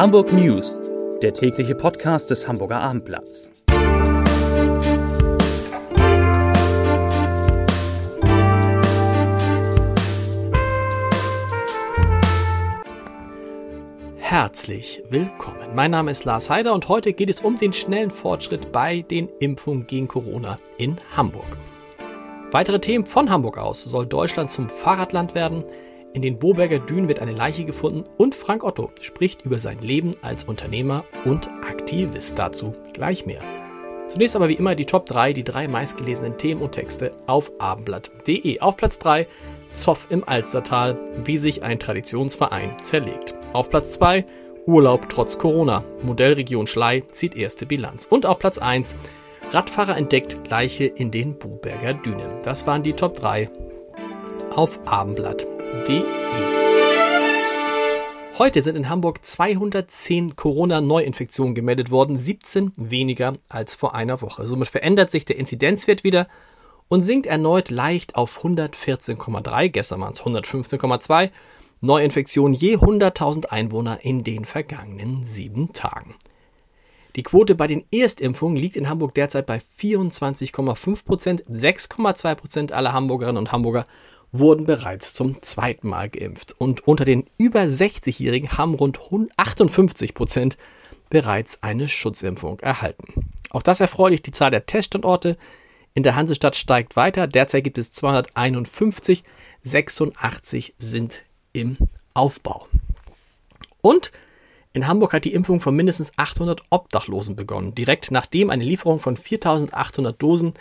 [0.00, 0.80] Hamburg News,
[1.20, 3.50] der tägliche Podcast des Hamburger Abendblatts.
[14.16, 15.74] Herzlich willkommen.
[15.74, 19.28] Mein Name ist Lars Heider und heute geht es um den schnellen Fortschritt bei den
[19.38, 21.58] Impfungen gegen Corona in Hamburg.
[22.52, 25.62] Weitere Themen von Hamburg aus soll Deutschland zum Fahrradland werden.
[26.12, 30.10] In den Boberger Dünen wird eine Leiche gefunden und Frank Otto spricht über sein Leben
[30.22, 32.36] als Unternehmer und Aktivist.
[32.36, 33.42] Dazu gleich mehr.
[34.08, 38.58] Zunächst aber wie immer die Top 3, die drei meistgelesenen Themen und Texte auf abendblatt.de.
[38.58, 39.28] Auf Platz 3
[39.74, 43.36] Zoff im Alstertal, wie sich ein Traditionsverein zerlegt.
[43.52, 44.24] Auf Platz 2
[44.66, 45.84] Urlaub trotz Corona.
[46.02, 48.06] Modellregion Schlei zieht erste Bilanz.
[48.06, 48.96] Und auf Platz 1
[49.52, 52.42] Radfahrer entdeckt Leiche in den Buberger Dünen.
[52.42, 53.48] Das waren die Top 3
[54.50, 56.04] auf abendblatt.de www.ftf.de.
[58.38, 64.46] Heute sind in Hamburg 210 Corona-Neuinfektionen gemeldet worden, 17 weniger als vor einer Woche.
[64.46, 66.26] Somit verändert sich der Inzidenzwert wieder
[66.88, 69.68] und sinkt erneut leicht auf 114,3.
[69.68, 71.30] Gestern waren es 115,2
[71.82, 76.14] Neuinfektionen je 100.000 Einwohner in den vergangenen sieben Tagen.
[77.16, 81.44] Die Quote bei den Erstimpfungen liegt in Hamburg derzeit bei 24,5 Prozent.
[81.46, 83.84] 6,2 Prozent aller Hamburgerinnen und Hamburger
[84.32, 86.54] wurden bereits zum zweiten Mal geimpft.
[86.58, 89.00] Und unter den über 60-Jährigen haben rund
[89.36, 90.56] 58 Prozent
[91.08, 93.30] bereits eine Schutzimpfung erhalten.
[93.50, 95.36] Auch das erfreulich, die Zahl der Teststandorte
[95.94, 97.26] in der Hansestadt steigt weiter.
[97.26, 99.24] Derzeit gibt es 251,
[99.62, 101.22] 86 sind
[101.52, 101.76] im
[102.14, 102.68] Aufbau.
[103.82, 104.12] Und
[104.72, 109.16] in Hamburg hat die Impfung von mindestens 800 Obdachlosen begonnen, direkt nachdem eine Lieferung von
[109.16, 110.54] 4800 Dosen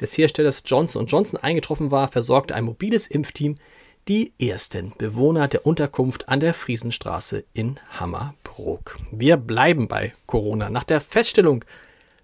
[0.00, 3.56] des Herstellers Johnson Johnson eingetroffen war, versorgte ein mobiles Impfteam
[4.08, 8.96] die ersten Bewohner der Unterkunft an der Friesenstraße in Hammerbrook.
[9.10, 10.70] Wir bleiben bei Corona.
[10.70, 11.64] Nach der Feststellung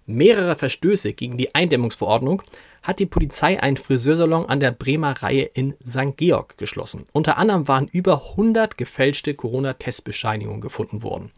[0.05, 2.41] mehrerer Verstöße gegen die Eindämmungsverordnung
[2.83, 6.17] hat die Polizei einen Friseursalon an der Bremer Reihe in St.
[6.17, 7.05] Georg geschlossen.
[7.13, 11.31] Unter anderem waren über 100 gefälschte Corona-Testbescheinigungen gefunden worden.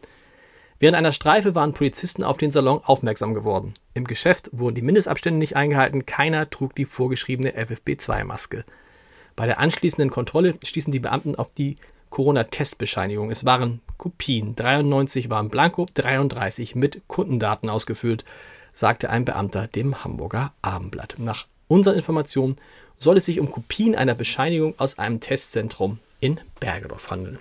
[0.78, 3.72] Während einer Streife waren Polizisten auf den Salon aufmerksam geworden.
[3.94, 8.64] Im Geschäft wurden die Mindestabstände nicht eingehalten, keiner trug die vorgeschriebene FFP2-Maske.
[9.36, 11.76] Bei der anschließenden Kontrolle stießen die Beamten auf die
[12.10, 13.30] Corona-Testbescheinigung.
[13.30, 18.24] Es waren Kopien, 93 waren blanko, 33 mit Kundendaten ausgefüllt,
[18.72, 21.16] sagte ein Beamter dem Hamburger Abendblatt.
[21.18, 22.56] Nach unseren Informationen
[22.98, 27.38] soll es sich um Kopien einer Bescheinigung aus einem Testzentrum in Bergedorf handeln.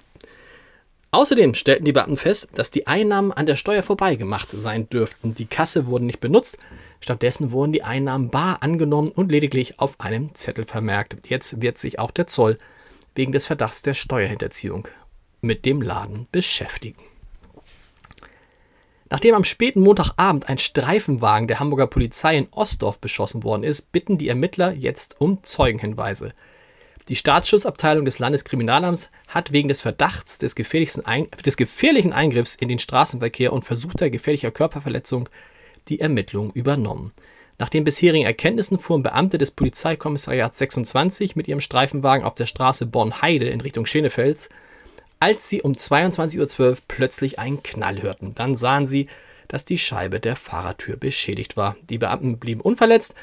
[1.16, 5.34] Außerdem stellten die Beamten fest, dass die Einnahmen an der Steuer vorbeigemacht sein dürften.
[5.34, 6.58] Die Kasse wurde nicht benutzt,
[7.00, 11.16] stattdessen wurden die Einnahmen bar angenommen und lediglich auf einem Zettel vermerkt.
[11.30, 12.58] Jetzt wird sich auch der Zoll
[13.16, 14.90] wegen des Verdachts der Steuerhinterziehung
[15.40, 17.02] mit dem Laden beschäftigen.
[19.10, 24.18] Nachdem am späten Montagabend ein Streifenwagen der Hamburger Polizei in Ostdorf beschossen worden ist, bitten
[24.18, 26.34] die Ermittler jetzt um Zeugenhinweise.
[27.08, 33.54] Die Staatsschutzabteilung des Landeskriminalamts hat wegen des Verdachts des, des gefährlichen Eingriffs in den Straßenverkehr
[33.54, 35.30] und versuchter gefährlicher Körperverletzung
[35.88, 37.12] die Ermittlungen übernommen.
[37.60, 42.88] Nach den bisherigen Erkenntnissen fuhren Beamte des Polizeikommissariats 26 mit ihrem Streifenwagen auf der Straße
[42.88, 44.50] Bornheide in Richtung Schenefels,
[45.20, 48.34] als sie um 22.12 Uhr plötzlich einen Knall hörten.
[48.34, 49.08] Dann sahen sie,
[49.48, 51.78] dass die Scheibe der Fahrertür beschädigt war.
[51.90, 53.14] Die Beamten blieben unverletzt,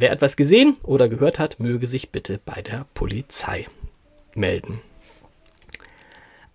[0.00, 3.66] Wer etwas gesehen oder gehört hat, möge sich bitte bei der Polizei
[4.36, 4.80] melden.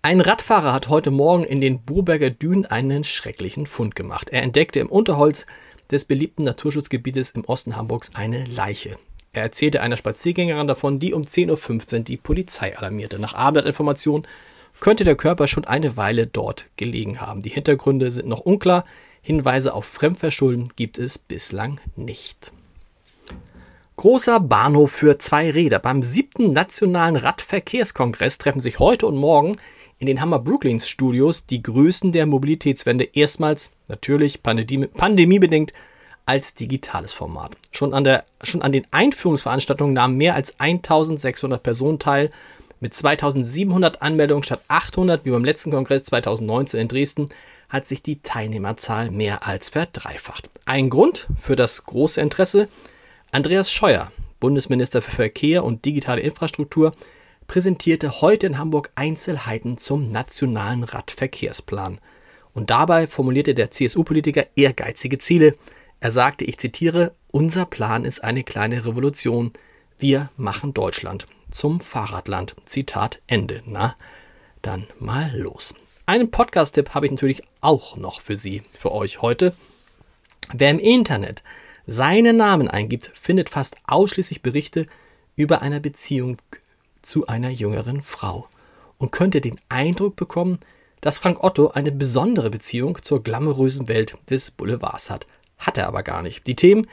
[0.00, 4.30] Ein Radfahrer hat heute Morgen in den Burberger Dünen einen schrecklichen Fund gemacht.
[4.30, 5.44] Er entdeckte im Unterholz
[5.90, 8.96] des beliebten Naturschutzgebietes im Osten Hamburgs eine Leiche.
[9.34, 13.18] Er erzählte einer Spaziergängerin davon, die um 10.15 Uhr die Polizei alarmierte.
[13.18, 14.26] Nach Abendinformation
[14.80, 17.42] könnte der Körper schon eine Weile dort gelegen haben.
[17.42, 18.86] Die Hintergründe sind noch unklar.
[19.20, 22.50] Hinweise auf Fremdverschulden gibt es bislang nicht.
[23.96, 25.78] Großer Bahnhof für zwei Räder.
[25.78, 29.56] Beim siebten Nationalen Radverkehrskongress treffen sich heute und morgen
[29.98, 35.72] in den Hammer Brooklyns Studios die Größen der Mobilitätswende erstmals, natürlich pandemie pandemiebedingt,
[36.26, 37.52] als digitales Format.
[37.70, 42.30] Schon an, der, schon an den Einführungsveranstaltungen nahmen mehr als 1600 Personen teil,
[42.80, 47.28] mit 2700 Anmeldungen statt 800 wie beim letzten Kongress 2019 in Dresden
[47.68, 50.50] hat sich die Teilnehmerzahl mehr als verdreifacht.
[50.64, 52.66] Ein Grund für das große Interesse–
[53.34, 56.92] Andreas Scheuer, Bundesminister für Verkehr und digitale Infrastruktur,
[57.48, 61.98] präsentierte heute in Hamburg Einzelheiten zum nationalen Radverkehrsplan.
[62.52, 65.56] Und dabei formulierte der CSU-Politiker ehrgeizige Ziele.
[65.98, 69.50] Er sagte, ich zitiere, unser Plan ist eine kleine Revolution.
[69.98, 72.54] Wir machen Deutschland zum Fahrradland.
[72.66, 73.62] Zitat Ende.
[73.66, 73.96] Na,
[74.62, 75.74] dann mal los.
[76.06, 79.56] Einen Podcast-Tipp habe ich natürlich auch noch für Sie, für euch heute.
[80.52, 81.42] Wer im Internet
[81.86, 84.86] seinen Namen eingibt, findet fast ausschließlich Berichte
[85.36, 86.38] über eine Beziehung
[87.02, 88.46] zu einer jüngeren Frau
[88.98, 90.58] und könnte den Eindruck bekommen,
[91.00, 95.26] dass Frank Otto eine besondere Beziehung zur glamourösen Welt des Boulevards hat.
[95.58, 96.46] Hat er aber gar nicht.
[96.46, 96.86] Die Themen,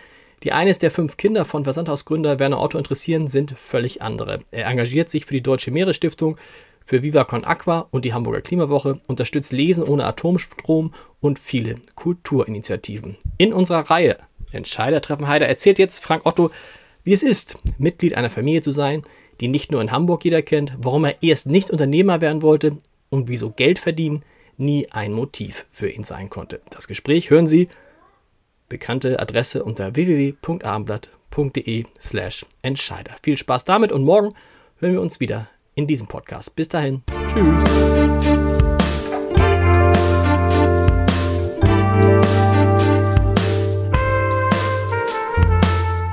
[0.44, 4.40] die eines der fünf Kinder von Versandhausgründer Werner Otto interessieren, sind völlig andere.
[4.52, 6.38] Er engagiert sich für die Deutsche Meeresstiftung,
[6.84, 13.18] für Viva Con Aqua und die Hamburger Klimawoche, unterstützt Lesen ohne Atomstrom und viele Kulturinitiativen.
[13.38, 14.18] In unserer Reihe
[14.52, 16.52] Entscheider treffen Heider erzählt jetzt Frank Otto,
[17.04, 19.04] wie es ist, Mitglied einer Familie zu sein,
[19.40, 22.78] die nicht nur in Hamburg jeder kennt, warum er erst nicht Unternehmer werden wollte
[23.10, 24.24] und wieso Geld verdienen
[24.58, 26.62] nie ein Motiv für ihn sein konnte.
[26.70, 27.68] Das Gespräch hören Sie,
[28.70, 33.16] bekannte Adresse unter www.abendblatt.de slash Entscheider.
[33.24, 34.34] Viel Spaß damit und morgen
[34.80, 36.56] hören wir uns wieder in diesem Podcast.
[36.56, 38.51] Bis dahin, tschüss.